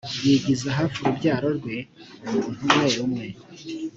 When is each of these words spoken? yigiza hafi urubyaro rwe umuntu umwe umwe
yigiza 0.25 0.69
hafi 0.77 0.97
urubyaro 0.99 1.47
rwe 1.57 1.77
umuntu 2.23 2.53
umwe 2.63 2.89
umwe 3.05 3.27